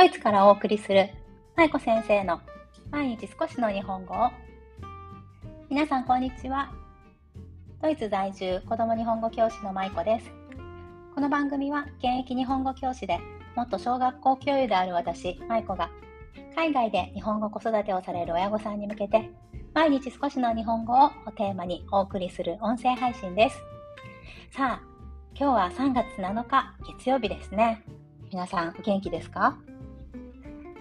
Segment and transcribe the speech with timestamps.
[0.00, 1.10] ドイツからお送りする
[1.56, 2.40] 舞子先生の
[2.90, 4.30] 毎日少しの日本語を。
[5.68, 6.72] 皆さんこんにちは。
[7.82, 10.30] ドイツ在住子供日本語教師の舞子です。
[11.14, 13.18] この番組は現役日本語教師で
[13.54, 15.90] 元小学校教諭である私舞子が
[16.56, 19.30] 海外で日本語子育てをされる親御さんに向けて
[19.74, 23.58] 毎日少しの日本語をテーマにお送りする音声配信です。
[24.50, 24.82] さあ
[25.38, 27.84] 今日は3月7日月曜日ですね。
[28.32, 29.58] 皆さんお元気ですか？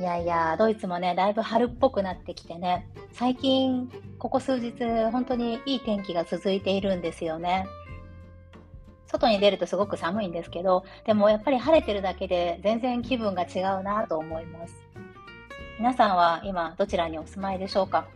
[0.00, 4.72] いやいや、ドイツもね、だいぶ春っぽくなってきてね、最近、ここ数日、
[5.12, 7.66] 本当にいい天気が続いているんですよね。
[9.06, 14.74] 外に出るとすごく寒いんですけど、でもやっぱり晴れてるだけで全然気分が違うなと思います。
[15.78, 18.06] 皆さんは今どちらにお住まいでしょうか？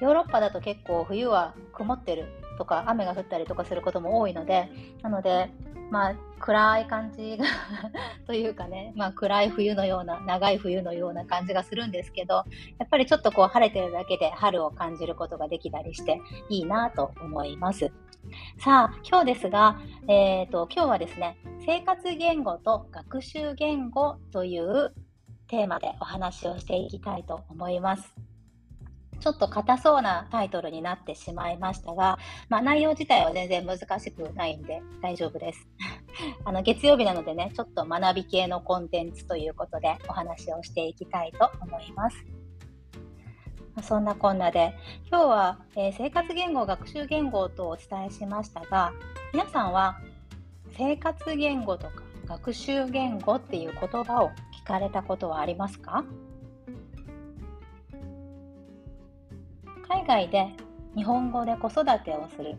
[0.00, 2.26] ヨーロッパだと結構冬は曇ってる
[2.58, 4.68] とか雨が降ったりとかすることも多いので、
[5.02, 5.50] なので
[5.90, 7.46] まあ、暗い感じが
[8.26, 12.44] というかね、まあ、暗い冬のような、長い冬のような感じがするんですけど、や
[12.84, 17.90] っぱりちょっとこう晴れてるだけで春を感じることができたりしていいなと思います。
[18.58, 19.78] さあ、今日ですが、
[20.08, 24.94] えーと、今日はですね、生活言語と学習言語という
[25.46, 28.27] テーマでお話をしていきたいと思います。
[29.20, 35.68] ちょっと硬そうなタイトルになってしまいましたが、まあ、内容自体は全然難しくないんで大丈夫です。
[36.44, 42.24] あの月曜日なのでね、ちょっと学び系のコンテンツということでお話をしていきたいと思います。
[43.82, 44.74] そんなこんなで、
[45.08, 48.92] 今日は、えー、生活言語、学習言語とお伝えしましたが、
[49.32, 50.00] 皆さんは
[50.72, 54.30] 生活言語とか学習言語っていう言葉を
[54.62, 56.04] 聞かれたことはありますか？
[59.88, 60.48] 海外で
[60.94, 62.56] 日本語で子育てをする、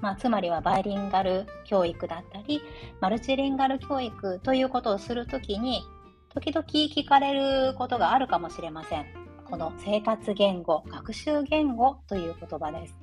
[0.00, 2.60] まあ、つまりはバイリンガル教育だったり
[3.00, 5.82] マルチリンガル教育ということをするときに
[6.30, 9.06] 時々聞かれることがあるかもしれません。
[9.48, 12.94] この生活言語学習言語という言葉です。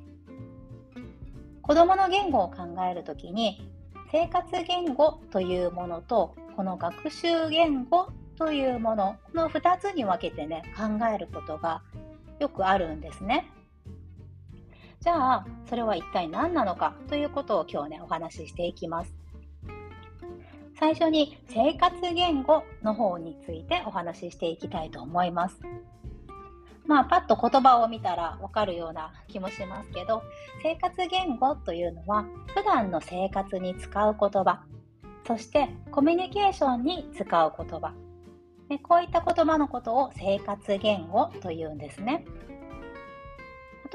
[1.62, 3.66] 子どもの言語を考えるときに
[4.12, 11.82] 生活言語というものとこの学習言語というものこの2つに分けてね考えることが
[12.44, 13.50] よくあるんですね。
[15.00, 19.14] じゃあそれは一体何なのかということを今日ねお話ししていきます。
[20.78, 25.58] 最初に生活言語の方についてお話ししていきたいと思います。
[26.86, 30.22] まあ、パッと言葉を見たらわかるような気もしますけど、
[30.62, 34.64] 生活言語というのは普段の生活に使う言葉、
[35.26, 37.94] そしてコミュニケーションに使う言葉、
[38.74, 42.26] でこういった言葉のことを生活言語というんですね。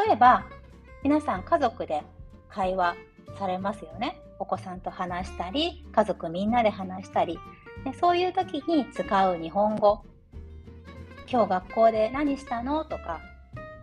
[0.06, 0.46] 例えば、
[1.02, 2.04] 皆さん家族で
[2.48, 2.94] 会話
[3.36, 4.20] されますよね。
[4.38, 7.40] お子さんと話したり、家族みんなで話したり、
[7.84, 10.04] でそういう時に使う日本語。
[11.28, 13.20] 今日学校で何したのとか、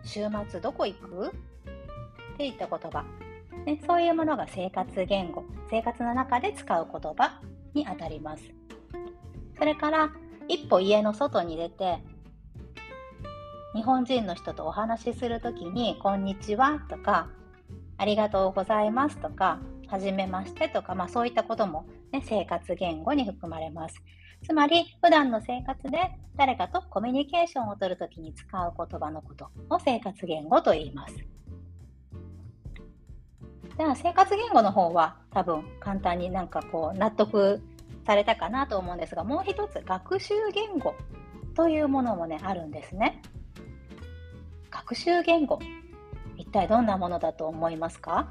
[0.02, 1.28] 週末どこ行く？
[1.28, 3.04] っていった言葉。
[3.66, 7.42] ね、そういうものが生活言語、生活の中で使う言葉
[7.74, 8.44] にあたります。
[9.58, 10.10] それから
[10.48, 11.98] 一歩家の外に出て
[13.74, 17.28] 日本人の人とお話しするときに「こんにちは」とか
[17.98, 19.58] 「ありがとうございます」とか
[19.88, 24.02] 「はじめまして」とか、まあ、そういったことも、ね、生活言語に含まれます。
[24.44, 25.98] つまり普段の生活で
[26.36, 31.16] 誰かとコミュニケーションをとるときに使う言葉のことを生活言語と言います。
[33.76, 37.60] では生活言語の方は多分簡単になんかこう納得
[38.06, 40.94] されたかなと思うんですがもう一つ学習言語
[41.54, 43.20] というものもねあるんですね
[44.70, 45.58] 学習言語
[46.36, 48.28] 一体どんなものだと思いますか？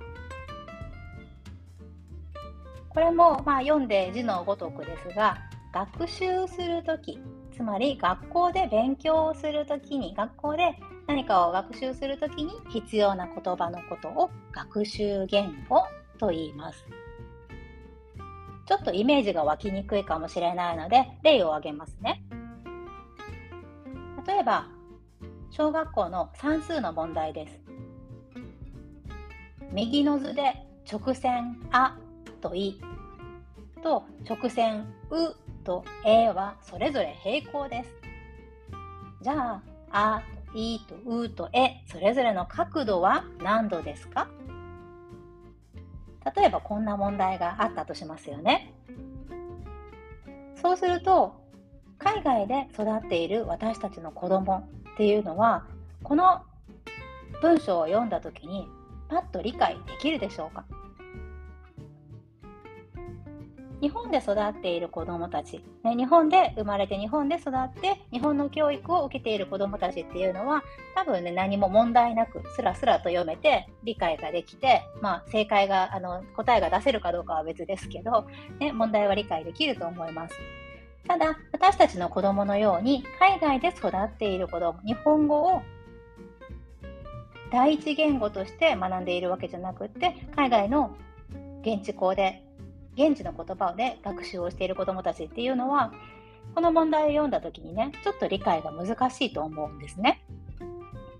[2.89, 5.37] これもまあ読んで字のごとくですが
[5.73, 7.19] 学習するとき
[7.51, 15.83] つまり学校で勉強をするときに学校で何かを学習するときに必要な言葉のことを学習言語
[16.17, 16.85] と言います。
[18.65, 22.23] ちょっとイメージが湧きにくいかもしれないので、例を挙げますね。
[24.27, 24.67] 例えば、
[25.51, 27.59] 小学校の算数の問題です。
[29.71, 30.55] 右の図で
[30.91, 31.97] 直線「あ」
[32.41, 32.79] と「い」
[33.83, 37.95] と直線「う」と「え」はそれぞれ平行です。
[39.21, 40.21] じゃあ「あ」
[40.51, 44.27] と「い」と「う」と「え」それぞれの角度は何度ですか？
[46.35, 48.73] 例えばこんな問題があったとしますよね。
[50.55, 51.35] そうすると
[51.99, 55.65] 海外で育っている私たちの子供っていうのは
[56.03, 56.41] この
[57.41, 58.67] 文章を読んだ時に
[59.09, 60.65] パッと理解できるでしょうか？
[63.85, 70.63] 日本で育っている子どもたち、ね、日本で生まれて日本で育って日本の教育を受けている子どもたちっていうのは
[70.95, 78.25] 多分ね何も問題なくスラスラと読めて理解ができて、まあ、正解があの答えが出せるかどうかは別ですけど、
[78.59, 80.35] ね、問題は理解できると思います。
[81.07, 85.61] ただ私たちの子どものように海外で育っている子ども日本語を
[87.51, 90.97] 第一言語として学んでいるわけじゃなくって海外の
[91.61, 92.44] 現地校で
[92.95, 95.93] 現地の言葉で学習をしている子どもたちっていうのは
[96.53, 100.23] この問題を読んだ時にねちょっと理解が難しいと思うんですね。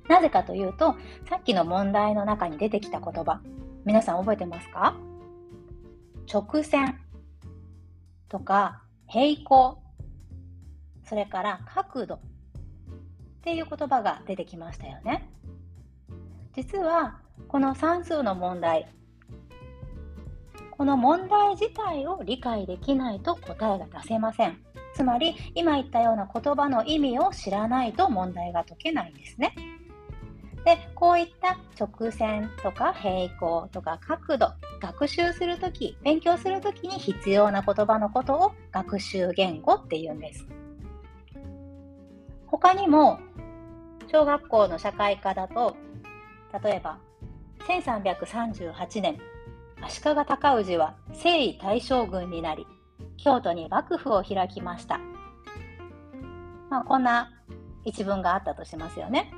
[0.08, 0.96] なぜかというと
[1.28, 3.42] さっきの問題の中に出てきた言葉
[3.86, 4.96] 皆さん覚えてますか？
[6.32, 7.00] 直線
[8.30, 9.80] とか平行
[11.04, 12.20] それから角度っ
[13.44, 15.30] ていう言葉が出てきましたよね。
[16.56, 18.88] 実はこの算数の問題
[20.78, 24.58] この問題自体を理解できないと答えが出せません。
[24.94, 29.54] つまり今言ったような言葉の意味を知らないと問題が解けないんですね。
[30.66, 34.48] で、こういった直線とか平行とか角度、
[34.82, 40.48] 学習するとき、勉強するときに必要な言葉のことを学習言語って言うんです。
[42.48, 43.20] 他にも、
[44.12, 45.76] 小学校の社会科だと、
[46.64, 46.98] 例えば、
[47.68, 49.20] 1338年
[49.88, 52.66] 足利尊氏は征夷大将軍になり、
[53.18, 55.00] 京都に幕府を開きました。
[56.72, 57.32] まあ、こんな
[57.84, 59.32] 一文があったとしますよね。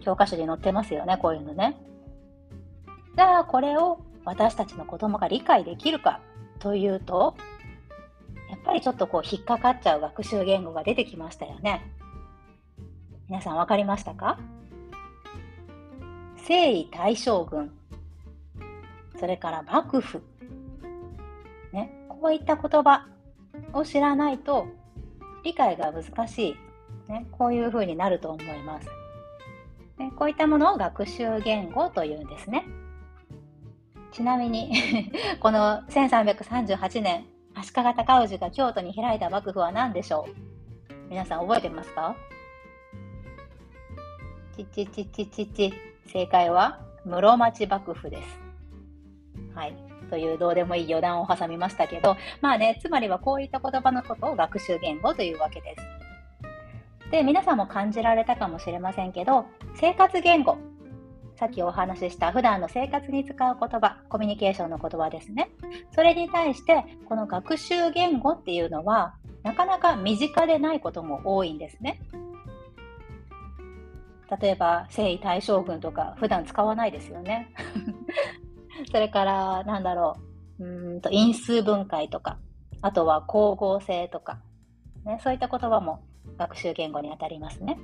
[0.00, 1.76] 教科書に載ってますよね、こういうのね。
[3.16, 6.20] じゃあ、これを私たちの子供が理解できるか
[6.60, 7.34] というと、
[8.48, 11.82] やっぱりちょっとこう引っかかっちゃう学習言語が出てきましたよね。
[13.28, 14.38] 皆さん分かりましたか？
[16.36, 17.72] 征夷大将軍
[19.20, 20.22] それから幕府、
[21.72, 23.06] ね、こういった言葉
[23.74, 24.66] を知らないと
[25.44, 26.56] 理解が難し
[27.08, 28.88] い、ね、こういうふうになると思います。
[29.98, 32.64] ね、こういったものを学習言語というんですね。
[34.10, 34.72] ちなみに
[35.40, 41.10] この1338年足利尊氏が京都に開いた幕府は何でしょう？
[41.10, 42.16] 皆さん覚えてますか？
[44.56, 45.74] ちちちちちち
[46.06, 48.39] 正解は室町幕府です。
[49.54, 49.74] はい。
[50.10, 56.10] というどうでもいい余談を挟みましたけど、まあね、つまりはこういった言葉のことを学習言語というわけです。
[57.10, 60.58] で、皆さんも感じられたかもしれませんけど、生活言語。
[61.36, 65.50] さっきお話しした普段の生活に使う言葉、コミュニケーションの言葉ですね。
[65.94, 72.00] それに対して、この学習言語っていうのは、なかなか身近でないことも多いんですね。
[74.40, 77.48] 例えば、征夷大将軍とか普段使わないですよね。
[78.90, 80.16] それから、なんだろ
[80.58, 82.38] う、うんと因数分解とか、
[82.82, 84.40] あとは光合成とか、
[85.04, 86.02] ね、そういった言葉も
[86.36, 87.78] 学習言語にあたりますね。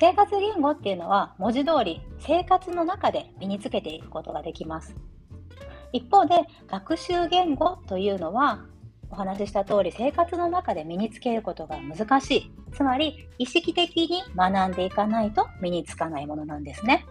[0.00, 4.96] 生活言語っていうのは文字通り生活の中で身につけていくことができます。
[5.92, 6.34] 一方で
[6.66, 8.64] 学習言語というのは
[9.10, 12.52] お話しした通り生活の中で身につけることが難しい。
[12.72, 17.06] つまり意識的に学んでいかないと身につかないものなんですね。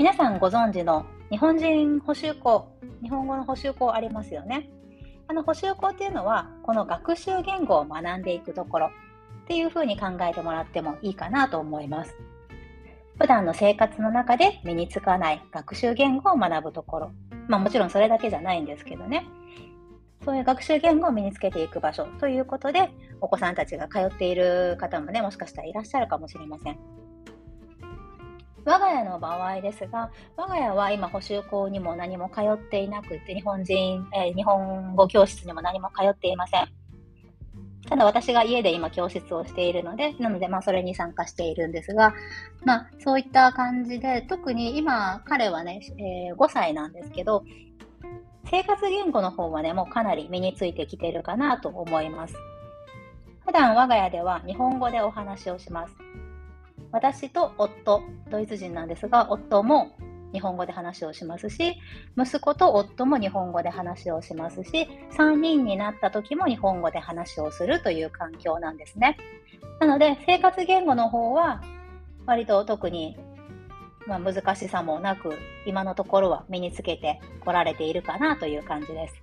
[0.00, 2.66] 皆さんご存知の日本人補修校、
[3.02, 4.70] 日本語の補修校ありますよね。
[5.28, 8.90] あの補修校っていうのは、この学習言語を学んでいくところっ
[9.46, 12.16] ていうふうに考えてもらってもいいかなと思います。
[13.18, 17.12] 普段の生活の中で身につかない学習言語を学ぶところ。
[17.46, 19.26] まあもちろんそれだけじゃないんですけどね。
[20.24, 22.88] そういう学習言語を身につけていく場所ということで、
[23.20, 27.09] お子さんたちが通っている方もね、もしかしたらいらっしゃるかもしれません。
[28.64, 36.68] 我が家の場合ですが、我が家は今補習校にも何も通っていなくて、日本人、えー、日本語教室にも何も通っていません。
[37.88, 42.14] ただ私が家で今教室をしているので、なのでまあそれに参加しているんですが、
[42.64, 47.44] まあそういった感じで、特に今彼はね、えー、5歳なんですけど、
[48.50, 52.34] 生活言語の方はね、もうかなり身についてきてるかなと思います。
[53.46, 55.94] 普段我が家では日本語でお話をします。
[56.92, 59.92] 私と夫、ドイツ人なんですが、夫も
[60.32, 61.76] 日本語で話をしますし、
[62.16, 69.16] 息子と夫も日本語で話をしますし、3人になった時も日本語で話をするという環境なんですね。
[69.80, 71.62] なので、生活言語の方は、
[72.26, 73.16] 割と特に、
[74.06, 75.32] まあ、難しさもなく、
[75.66, 79.14] 今のところは身につけてこられているかなという感じです。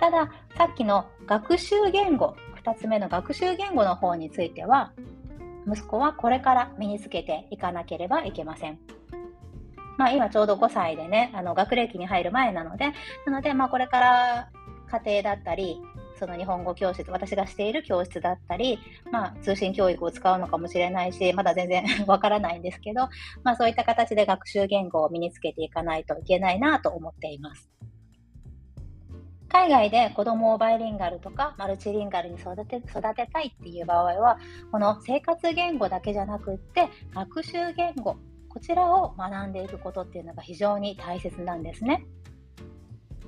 [0.00, 4.92] ただ、さっきの学習言語、2つ目の学習言語の方については、
[5.66, 8.78] 息子はこれから身につけていかなければいけません。
[9.98, 12.92] まあ、今ちょうど5歳でね、あの学歴に入る前なので、
[13.26, 14.48] なので、まあ、これから
[15.04, 15.80] 家庭だったり、
[16.18, 18.78] その日本語教室、私がしている教室だったり、
[19.10, 23.08] まあ、通信教育を使うのかもしれないし、まだ全然 わからないんですけど、
[23.42, 27.70] まあ、そういった形で学習言語を身につけていかないといけないなと思っています。
[29.52, 34.38] 海外で子供をバイリンガルとかマルチリンガルに育て育てたいっていう場合は、
[34.70, 38.16] この生活言語だけじゃなくって、学習言語、
[38.48, 42.06] こちらを学んでいくことっていうのが非常に大切なんですね。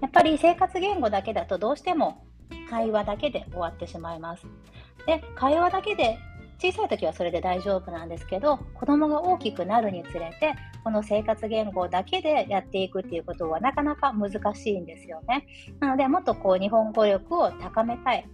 [0.00, 2.24] やっぱり生活言語だけだとどうしても
[2.70, 4.46] 会話だけで終わってしまいます。
[5.06, 6.18] で、会話だけで
[6.58, 15.46] 小さい時はそれで大丈夫なんですけど子供が大きくなるにつれてこの生活言語だけでやっていくっていうことはなかなか難しいんですよね。
[15.80, 18.28] なのでもっとこう日本語力を高めたい、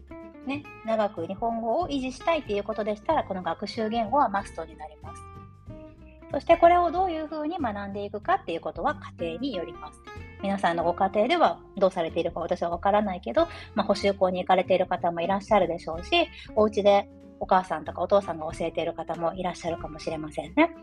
[0.46, 5.22] ね、長く日本語を維持したいっていうことでしたらこの学習言語はマストになります。
[6.32, 10.00] そしてこれをどういうふうに学んでいくかっていうことは家庭によります。
[10.42, 17.08] 皆さんのご家庭ではどうされているか私はわからないけど、まあ、補習校に行かれている方もいらっしゃるでしょうし、お家で
[17.40, 20.74] お母さんとかお父さんが教えている方もいらっしゃるかもしれませんね。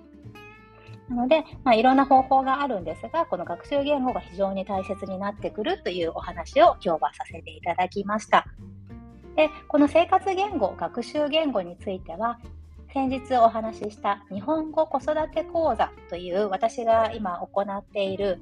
[1.09, 8.45] なので、まあ、いろんな方法があるんですが、この学習言語が非常に大切になってくるというお話を今日はさせていただきました。
[9.35, 12.39] で、この生活言語、学習言語については、
[12.93, 18.41] 先日お話しした日本語子育て講座という私が今行っている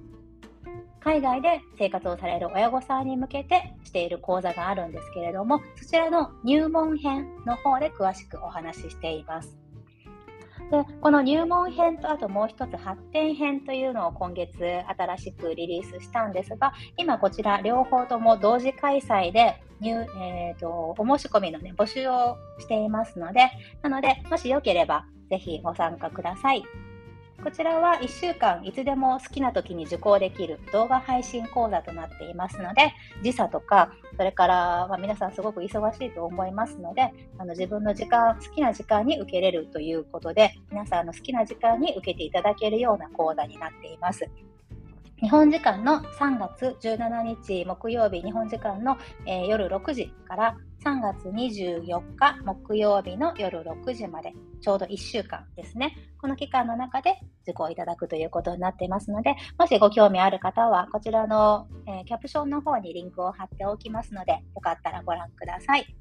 [1.06, 9.56] 海外で生活をされる親御さんに向けてしている講座があるんですけれども、そちらの入門編の方で詳しくお話ししています。
[10.72, 14.58] でこの入門編とあともう一つ発展編というのを今月
[14.98, 23.52] 新しくリリースしたんですが今こちら両方とも同時開催で入、えーと、お申し込みの、ね、募集をしていますので
[23.84, 26.64] なのでもしよければぜひご参加ください。
[27.46, 44.28] こちらは1週間いつでも好きな時に受講できる動画配信講座となっていますので、時差とか、それから、ま、皆さんすごく忙しいと思いますので、あの自分の時間、好きな時間に受けれるということで、皆さんの好きな時間に受けていただけるような講座になっています。
[45.22, 55.96] 日本時間の3月17日木曜日、日本時間の、えー、夜6時から3月24日木曜日の夜6時まで、ちょうど1週間ですね。
[56.20, 65.96] この期間の中で受講いただくということになっていますので、もしご興味ある方は、こちらの、えー、キャプションの方にリンクを貼っておきますので、よかったらご覧ください。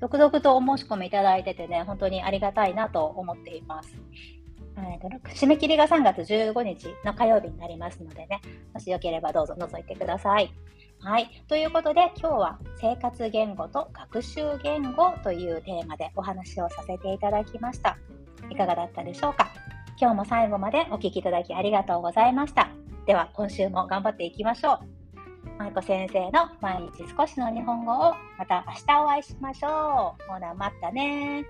[0.00, 3.94] 続々とお申し込みいただいててね、本当にありがたいなと思っています。
[5.34, 8.40] 締め切りが3月15日の火曜日になりますのでね、
[8.72, 10.52] もしよければどうぞ覗いてください。
[11.00, 11.30] はい。
[11.48, 17.96] ということで、今日は生活言語と学習言語というテーマでお話をさせていただきました。
[18.50, 19.48] いかがだったでしょうか？
[19.98, 22.70] 今日も最後までお聴きいただきありがとうございました。
[23.06, 24.78] では、今週も頑張っていきましょう。
[25.58, 30.32] 舞子先生の毎日少しの日本語をまた明日お会いしましょう。
[30.32, 31.44] ほな、またね